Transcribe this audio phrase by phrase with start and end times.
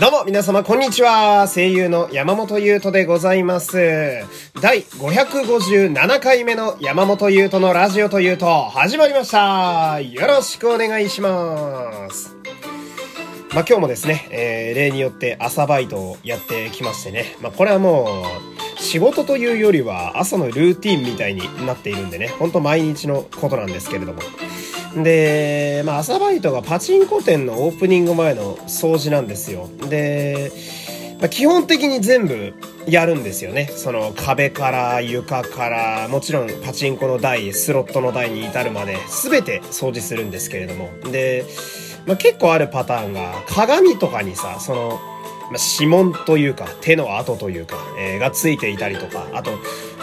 [0.00, 1.46] どうも皆様こんにちは。
[1.46, 4.24] 声優の山本優斗でございます。
[4.60, 10.00] 第557回目の山本優斗のラジオというと始まりました。
[10.00, 12.34] よろしくお願いします。
[13.54, 17.36] まあ、今日もですね、えー例によって朝バイトをやってきましてね。
[17.40, 18.24] まあ、これはも
[18.76, 24.22] う、仕事というよりは朝のルーティンみたいになっているんでね、ほんと毎日のことなんですけれども。
[25.02, 29.68] で、まあ、朝バイトがパチンコ店のオープニング前の掃除なんですよ。
[29.88, 30.52] で、
[31.18, 32.54] まあ、基本的に全部
[32.86, 33.70] やるんですよね。
[33.74, 40.90] その壁から床から、もちろんパチンコの台、スロットの台に至るまで全て掃除するんですけれども。
[41.10, 41.44] で、
[42.06, 45.00] まあ、結構あるパターンが鏡とかにさ、その、
[45.50, 49.52] まあ、指紋というか、手の跡というか、えーがついていたりとか、あと、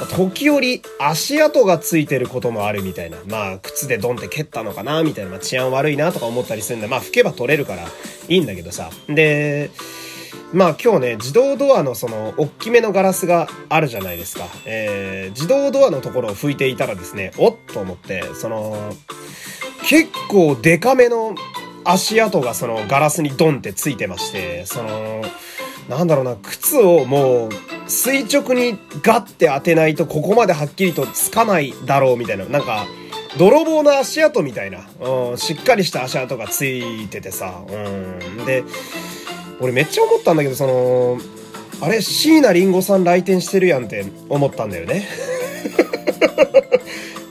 [0.05, 3.17] 時折足跡がついてることもあるみたいな。
[3.27, 5.31] まあ、靴でドンって蹴ったのかなみたいな。
[5.31, 6.87] まあ、治安悪いなとか思ったりするんだ。
[6.87, 7.83] まあ、拭けば取れるから
[8.27, 8.89] いいんだけどさ。
[9.07, 9.71] で、
[10.53, 14.47] まあ今日ね、自動ドアのその、大きめのガラスがあるじゃないですか。
[14.65, 18.93] えー、自動ドアのところを拭いていたらですね、おっと思って、その、
[19.87, 21.35] 結構デカめの
[21.83, 25.23] 足跡がそのガラスにドンってついてまして、その、
[25.89, 27.49] なんだろうな、靴をもう
[27.87, 32.85] 垂直にガッて当てないとここまではっきりとつかないだろうみたいな、なんか、
[33.37, 38.63] 泥棒の足跡みたいな、うん、しっかりした足跡がついててさ、うん、で、
[39.59, 41.17] 俺めっちゃ思ったんだけど、その、
[41.81, 45.07] あれ、椎名林檎さん来店してるやんって思ったんだよね。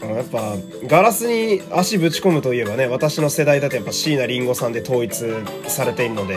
[0.03, 0.57] やっぱ
[0.87, 5.25] ガラスに足ぶち込むといえばね私の世代だとやっぱ椎名林檎さんで統一
[5.67, 6.37] されているので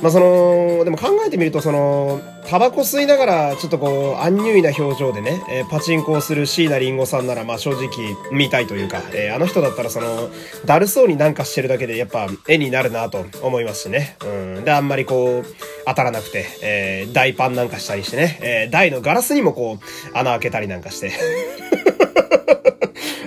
[0.00, 7.88] まあそのでも考えてみるとそのタバコ吸いながらちょっとこうアンニュイな表情でね、えーパチンコをする椎名林檎さんならまあ正直
[8.32, 10.30] 見たいというか、えーあの人だったらその
[10.64, 14.16] だるそうになんかしてるだけでやっぱ絵になるなと思いますしね。
[14.24, 14.64] うん。
[14.64, 15.44] であんまりこう
[15.86, 19.78] 当たらなくて、えー大パンなんかしたりしてね、えー台のガラスにもこ
[20.14, 21.12] う穴開けたりなんかして。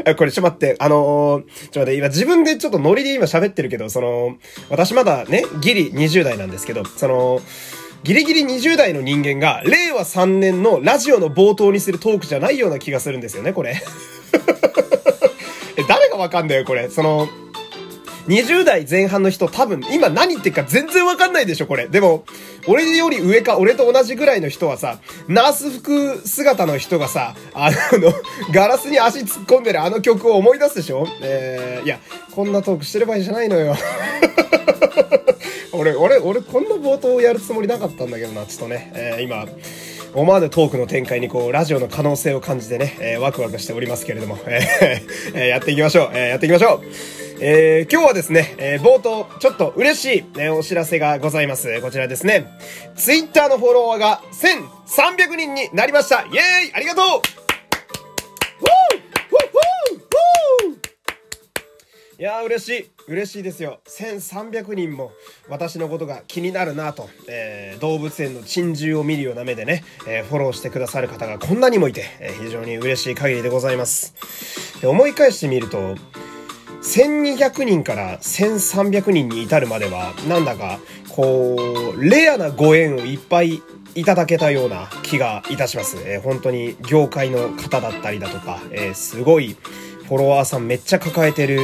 [0.06, 4.36] え これちょっと待って、あのーちょっと待って、今自分でちょっとノリで今喋ってるけど、その、
[4.70, 7.42] 私まだね、ギリ20代なんですけど、その、
[8.04, 13.76] ギリギリ20代の人間が、令和3年のラジオの冒頭にするトークじゃないような気がするんですよね、これ。
[15.78, 16.90] え、誰がわかんだよ、これ。
[16.90, 17.30] その、
[18.28, 21.88] 20代前半の人多分今何言ってるか全然わかんないでしょ、これ。
[21.88, 22.24] でも、
[22.68, 28.14] 俺より上か、俺と同じぐらいの人はさ、ナース服姿の人がさ、あの、
[28.54, 32.00] ガラスに足突っ込んでるあの曲を思い出すでしょえー、いや、
[32.36, 33.76] こんなトークしてる場合じゃないのよ。
[35.74, 39.46] 俺、俺、俺、こんな冒頭をやるつもりなかったんだけどな、ちょっとね、えー今、
[40.14, 47.31] 思わぬトークの展開にこう、ラジオの可能性を感じてね、えーワクワクしておりますけれども、えーやっていきましょう、えーやっていきましょう。
[47.44, 51.82] えー今日はですね、えー冒頭、ちょっと嬉しい、えーお知らせがございます。
[51.82, 52.46] こちらですね。
[52.96, 56.22] ツイッターのフォロワーが1300人になりました。
[56.22, 56.32] イエー
[56.70, 56.74] イ！
[56.76, 57.04] ありがとう！
[62.20, 62.92] いやー嬉しい。
[63.08, 63.80] 嬉しいですよ。
[63.88, 65.12] 1300人も
[65.50, 74.14] 私のことが気になるなと、えー動物園の珍獣を見るような目でね、えーフォローしてくださる方がこんなにもいて、えー非常に嬉しい限りでございます。
[74.80, 75.96] で思い返してみると
[76.82, 81.56] 1200人から1300人に至るまではなんだかこ
[81.96, 83.62] うレアなご縁をいっぱい
[83.94, 89.58] いただけたような気がいたします、えー本当に業界の方だったりだとか、えーすごい
[90.08, 91.60] フォロワーさんめっちゃ抱えてる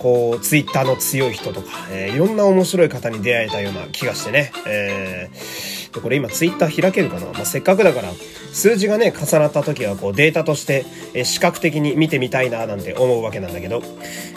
[0.00, 8.12] こうツイッターの強い人とか、えーいろんな面白い方に出会えたような気がしてね、えーでこれ今ツイッター開けるかな、まあ、せっかくだから
[8.52, 13.82] 数字がね重なった時はこうデータとして、えー視覚的に見てみたいななんて思うわけなんだけど、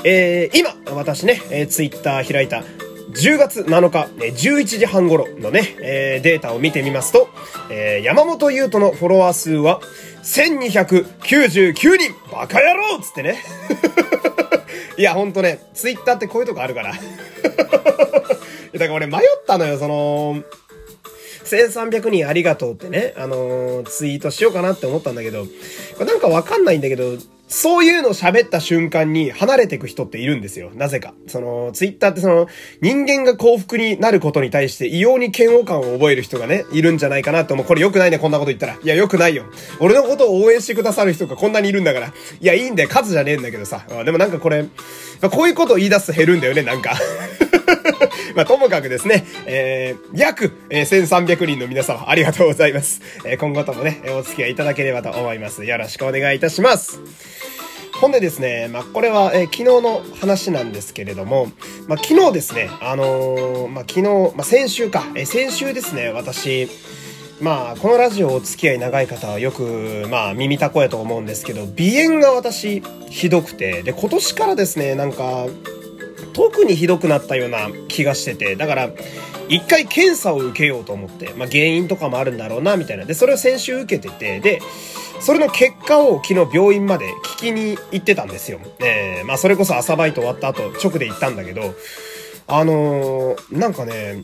[0.03, 2.63] えー今私ね、えー、ツイッター開いた
[3.11, 7.29] 10月7日、11時半頃のね、えーデータを見てみますと、
[7.69, 9.81] えー山本優斗のフォロワー数は
[10.23, 12.13] 1299人。
[12.31, 13.43] バカ野郎つってね。
[14.97, 16.93] いや、ほんとね、ツイッターってこういうとこあるから。
[17.43, 20.43] だから俺迷ったのよ、その、
[21.45, 25.49] 1300人ありがとうってね、あのーツイートしようかなって思ったんだけど、こ
[25.99, 27.17] れなんかわかんないんだけど、
[27.51, 30.71] そういうのを喋った瞬間に離れていく人っているんですよ。
[30.73, 31.13] なぜか。
[31.27, 32.47] その、ツイッターってその、
[32.79, 37.65] 人間が幸福になることに対して異様に嫌悪感を覚える人がね、いるんじゃないかなって思う。
[37.65, 38.77] これ良くないね、こんなこと言ったら。
[38.81, 39.43] いや、良くないよ。
[39.81, 42.07] 俺のことを応援してくださる人がこんなにいるんだから。
[42.07, 42.89] いや、いいんだよ。
[42.89, 43.85] 数じゃねえんだけどさ。
[44.05, 44.63] でもなんかこれ、
[45.29, 46.95] こういうことを言い出すと減るんだよね、なんか。
[48.35, 53.01] まあ、ともかくですね、えー、約、え1300人の皆様、ありがとうございます。
[53.25, 55.65] え今後ともね、お付き合いいただければと思います。
[55.65, 56.99] よろしくお願いいたします。
[57.93, 61.51] ほんでですね、まあ、これは、えー、昨日の話なんですけれども、
[61.87, 66.67] まあ、昨日ですね、あのー、まあ、昨日、ま、先週か、えー、先週ですね、私、
[67.41, 75.47] まあ、このラジオお付き合い長い方はよく、まあ、耳たこやと思うんですけど、鼻炎が私、ひどくて、で、今年からですね、なんか、
[76.33, 78.89] 特にひどくなったような気がしてて、だから、
[79.49, 83.05] 一回検査を受けようと思って、まあ、原因とかもあるんだろうな、みたいな。
[83.05, 84.61] で、それを先週受けてて、で、
[85.19, 88.59] それの結果を昨日病院まで聞きに行ってたんですよ。
[88.79, 91.75] えー、まあ、それこそ朝バイト終わった後、直で行ったんだけど、
[92.47, 94.23] あのー、なんかね、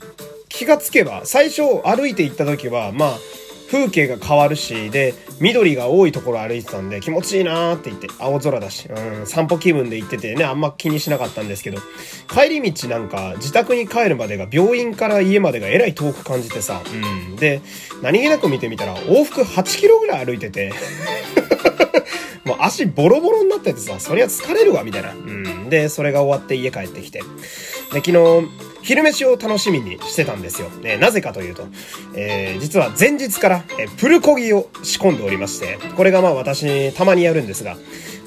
[0.50, 3.18] 気がつけば、最初歩いて行った時は、まあ、
[3.68, 11.78] 風景が変わるし、で、緑が多いところ歩いてたんで気持ちいいなーって言って、青空だし、うん、散歩気分で行っててね、あんま気にしなかったんですけど、
[12.34, 17.62] 帰り道なんか自宅に帰るまでが病院から家までがえらい遠く感じてさ、うん、で、
[18.02, 20.72] 何気なく見てみたら往復8キロぐらい歩いてて、
[22.46, 25.12] もう足ボロボロになっててさ、そりゃ疲れるわ、みたいな。
[25.12, 25.70] うん。
[25.70, 27.22] で、それが終わって家帰ってきて。
[27.92, 28.14] 昨日、
[28.82, 30.70] 昼飯を楽しみにしてたんですよ。
[30.84, 31.68] えー、なぜかというと、
[32.16, 37.78] えー、実は前日から、え、プルコギを仕込んでおりまして、これがまあ私たまにやるんですが、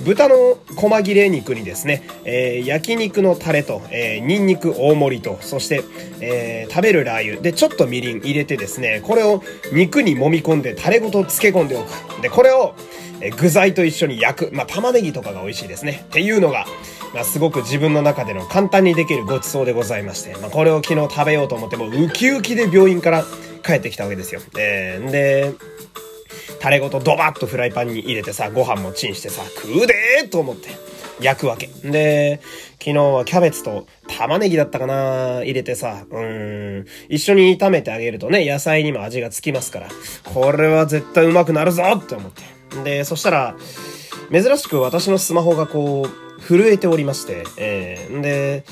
[0.04, 5.82] 豚の細切れ肉にですね、えー、焼肉のタレと、えー、ニンニク大盛りと、そして、
[6.20, 9.42] えー、食べるラー油でちょっとみりん入れてですね、これを
[9.72, 12.22] 肉に揉み込んでタレごと漬け込んでおく。
[12.22, 12.74] で、これを、
[13.22, 14.50] え具材と一緒に焼く。
[14.54, 16.04] まあ、玉ねぎとかが美味しいですね。
[16.06, 16.66] っていうのが、
[17.14, 23.24] まあ、すごく自分の中での簡単にできるごちそうでございまして、まあ、これを昨日食べようと思ってもウキウキで病院から
[23.64, 24.40] 帰ってきたわけですよ。
[24.58, 25.54] えー、で、
[26.60, 30.68] タレごとドバッとフライパンに入れてさ、ご飯もチンしてさ、食うでーと思って
[31.20, 31.66] 焼くわけ。
[31.66, 32.40] で、
[32.78, 39.88] 昨日はキャベツと玉ねぎだったかな入れてさ、うん、一緒に炒めてあげるとね、野菜にも味がつきますから、
[40.32, 42.42] これは絶対うまくなるぞって思って。
[42.84, 43.56] で、そしたら、
[44.30, 48.64] 珍しく私のスマホがこう、震えておりまして、えー、で、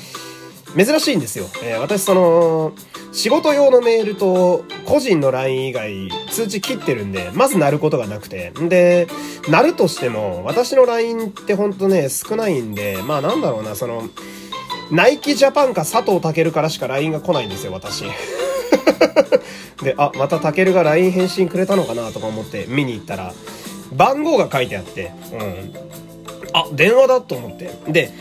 [0.75, 1.45] 珍しいんですよ。
[1.63, 2.73] えー、私その、
[3.11, 8.51] 仕事用のメールと個人の LINE 以外通知切ってるんで、まず鳴ることがなくて。
[8.59, 9.07] んで、
[9.49, 14.03] 鳴るとしても、私の LINE ってほんとね、少ないんで、まあなんだろうな、その、
[14.91, 18.05] ナイキジャパンか佐藤健からしか LINE が来ないんですよ、私。
[19.81, 23.33] で、あ、また健が LINE 返信くれたのかなとか思って見に行ったら、
[23.93, 26.08] 番号が書いてあって、うん。
[26.53, 27.71] あ、電話だと思って。
[27.87, 28.11] で、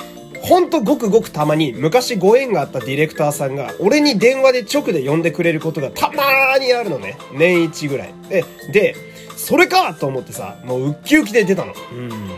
[0.40, 7.18] ほんとごくごくたまに昔ご縁があったディレクターさんが俺に電話で直で呼んでくれることがたまーにあるのね。
[7.32, 8.14] 年一ぐらい。
[8.28, 8.94] で、で、
[9.36, 11.72] それかと思ってさ、もうウッキウキで出たの。
[11.92, 11.94] う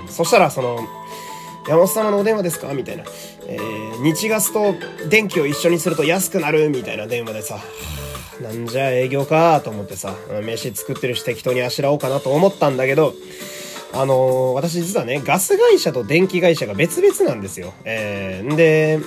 [0.06, 0.08] ん。
[0.08, 0.78] そしたらその、
[1.68, 2.72] 山本様のお電話ですか？
[2.72, 3.04] みたいな。
[3.46, 4.74] えー、日ガスと
[5.08, 6.70] 電気を一緒にすると安くなる？
[6.70, 7.58] みたいな電話でさ、
[8.40, 9.60] なんじゃ営業か？
[9.62, 13.12] と思ってさ、飯作ってるし適当にあしらおうかなと思ったんだけど、
[13.92, 17.72] あのー、私実はね、ガス会社と電気会社が別々なんですよ。
[17.84, 19.00] えー、んで、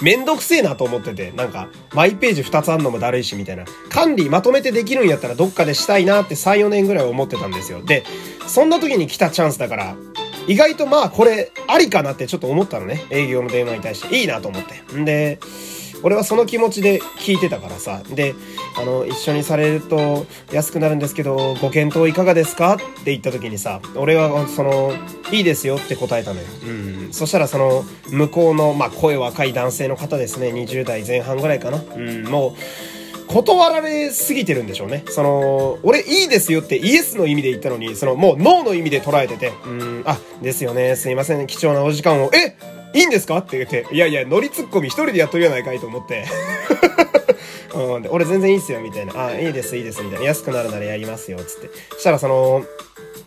[0.00, 3.64] めんどくせえなと思ってて、なんか、マイページ2つあんのもだるいし、みたいな。
[3.90, 7.82] 管理まとめてできるんやったらどっかでしたいなって3、4年ぐらい思ってたんですよ。
[7.84, 8.04] で、
[8.46, 9.96] そんな時に来たチャンスだから、
[10.46, 13.06] 意外とまあこれ、ありかなってちょっと思ったのね。
[13.10, 14.16] 営業の電話に対して。
[14.16, 14.96] いいなと思って。
[14.96, 15.40] んで、
[16.02, 18.02] 俺はその気持ちで聞いてたからさ。
[18.14, 18.34] で、
[18.76, 22.74] あの、一緒にされると安くなるんですけど、ご検討いかがですか？
[22.74, 24.92] って言った時にさ、俺はその、
[25.32, 26.46] いいですよって答えたのよ。
[26.66, 27.12] うん。
[27.12, 31.82] そしたらその、向こうの、まあ、声若い男性の方ですね、20代前半ぐらいかな。
[31.94, 32.52] うん、もう、
[33.28, 35.04] 断られすぎてるんでしょうね。
[35.08, 42.56] その、俺いいですよってイエスの意味で言ったのに、そのもうノーの意味で捉えてて、うん、あ、ですよね、すいません、貴重なお時間を、え？
[42.94, 43.38] いいんですか？
[43.38, 46.24] って言って、いやいや、乗りツッコミ一人でやっとるやないかいと思って。
[47.74, 49.26] うん、で俺全然いいっすよ、みたいな。
[49.26, 50.26] あ、いいです、いいです、みたいな。
[50.26, 51.70] 安くなるならやりますよ、つって。
[51.92, 52.64] そしたらその、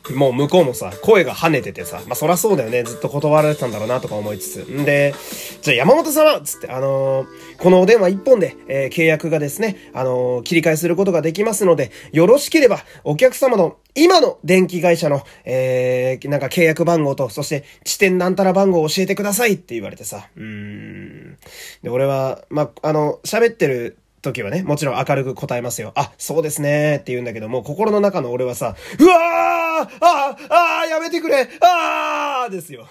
[0.09, 4.71] もう向こうもさ、声が跳ねててさ、まあそらそうだよね、ずっと断られてたんだろうなとか思いつつ。
[4.71, 5.13] んで、
[5.61, 7.27] じゃあ山本様つって、あのー、
[7.57, 21.37] このお電話一本で、えー、契約がですね、あのー、切り替えすることができますので、よろしければ、お客様の今の電気会社の、えー、なんか契約番号と、そして地点なんたら番号を教えてくださいって言われてさ、うーん。
[21.83, 25.91] で、俺は、まあ、あの、喋ってる時はね、もちろん明るく答えますよ。
[25.95, 32.87] あ、そうですねって言うんだけども、心の中の俺はさ、うわーあーあーやめてくれあーですよ。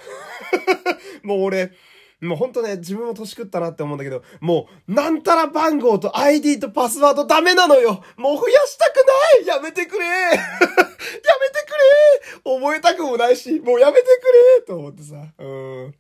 [1.22, 1.72] もう俺、
[2.20, 8.96] もうほんとね、自分も年食ったなって思うんだけど、もう、なんたら番号と ID とパスワードダメなのよもう増やしたく
[9.38, 10.44] ないやめてくれ やめてく
[12.44, 15.94] れ覚えたくもないし、もうやめてくれと思ってさ、うん。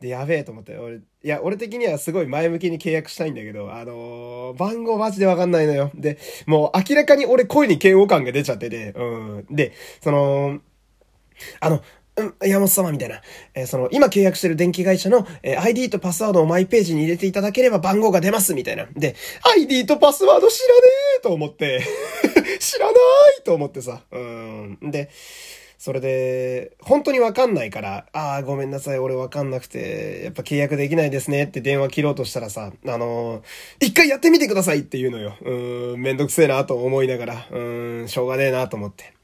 [0.00, 5.90] で、やべえと思って、俺、いや、俺的にはすごい前向きに契約したいんだけど、あのー、番号マジでわかんないのよ。
[5.94, 9.04] で、もう明らかに俺声に嫌悪感が出ちゃってて、う
[9.42, 9.46] ん。
[9.50, 10.60] で、その、
[11.60, 11.82] あの、
[12.16, 13.20] うん、山本様みたいな。
[13.54, 18.86] えー、その、今契約してる電気会社の、えー、ID とパスワードをマイページに入れていただければ番号が出ます、みたいな。
[18.96, 19.16] で、
[19.56, 20.82] ID とパスワード知らね
[21.18, 21.82] えと思って
[22.58, 22.94] 知らない
[23.44, 24.02] と思ってさ。
[24.10, 24.78] うん。
[24.82, 25.10] で、
[25.80, 35.38] それで、本当にわかんないから、ああ、ごめんなさい、俺わかんなくて、やっぱ契約できないですねって電話切ろうとしたらさ、あのー、一回やってみてくださいって言うのよ。
[35.40, 37.58] うん、めんどくせえなと思いながら、う
[38.02, 39.14] ん、しょうがねえなと思って。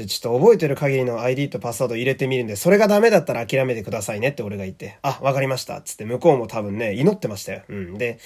[0.00, 5.82] で、ちょっと覚えてる限りの ID とパスワード入れてみるんで、それがダメだったら諦めてくださいねって俺が言って、あ、わかりました。
[5.82, 7.62] つって向こうも多分ね、祈ってましたよ。
[7.68, 7.98] うん。
[7.98, 8.18] で、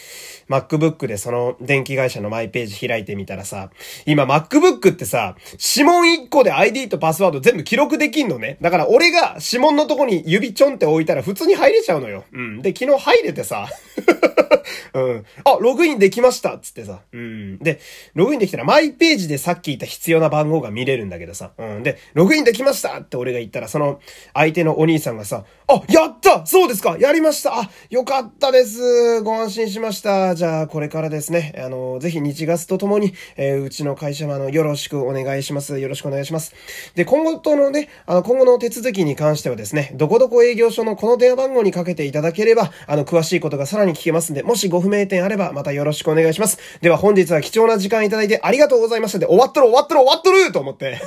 [0.48, 3.70] MacBook でその電気会社のマイページ開いてみたらさ、
[4.06, 5.36] 今 MacBook ってさ、
[5.76, 8.56] 指紋1個で ID とパスワード全部記録できんのね。
[8.60, 12.24] だから俺が指紋のとこに指ちょんって置いたら普通に入れちゃうのよ。
[12.32, 12.62] うん。
[12.62, 13.66] で、昨日入れてさ、
[14.94, 15.24] うん。
[15.44, 17.00] あ、ログインできましたつってさ。
[17.12, 17.58] うん。
[17.58, 17.80] で、
[18.14, 21.52] ログインできたらマイページでさっき言った必要な番号が見れるんだけどさ。
[21.64, 21.82] うん。
[21.82, 24.00] で、ログインできましたって俺が言ったら、その、
[24.32, 26.44] 相手のお兄さんがさ、あ、やった！
[26.46, 26.96] そうですか！
[26.98, 27.58] やりました！
[27.58, 29.22] あ、よかったです！
[29.22, 30.34] ご安心しました！
[30.34, 35.78] じゃあ、これからですね、あの、ぜひ日ガスとともに、えー、うちの会社もあの、よろしくお願いします。
[35.78, 36.52] よろしくお願いします。
[36.94, 46.58] で、今後とのね、あの、今後の手続きに関してはですね、どこどこ営業所のこの電話番号にかけていただければ、あの、詳しいことがさらに聞けますんで、もしご不明点あれば、またよろしくお願いします。
[46.82, 49.18] では本日は貴重な時間いただいてありがとうございました。
[49.18, 50.52] で、終わっとる終わっとる終わっとる！
[50.52, 51.00] と思って。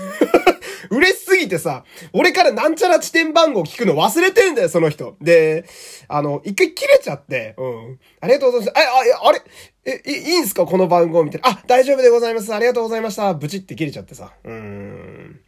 [1.38, 5.16] すぎてさ、俺からなんちゃら地点番号聞くの忘れてんだよ、その人。
[5.22, 5.66] で、
[6.08, 8.00] あの、一回切れちゃって、うん。
[8.22, 8.80] ありがとうございます。
[8.80, 8.82] あ、
[9.24, 9.42] あ、あれ？
[9.86, 10.66] え、いいんすか？
[10.66, 11.50] この番号みたいな。
[11.50, 12.54] あ、大丈夫でございます。
[12.54, 13.34] ありがとうございました。
[13.34, 14.34] ブチって切れちゃってさ。
[14.44, 15.40] うーん。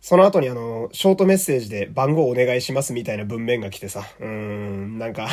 [0.00, 5.28] その後にあの、ショートメッセージで番号お願いしますみたいな文面が来てさ、うーん、なんか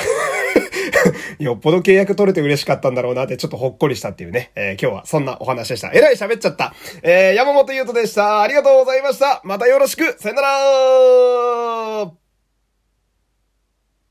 [1.40, 5.92] よっぽど契約取れて嬉しかったんだろうなってちょっとほっこりしたっていうね、えー、今日はそんなお話でした。
[5.94, 6.74] えらい喋っちゃった。
[7.02, 8.42] えー、山本優斗でした。
[8.42, 9.42] ありがとうございました。
[9.44, 10.20] またよろしく。
[10.20, 12.29] さよなら